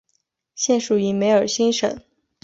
[0.55, 2.01] 现属于梅尔辛省。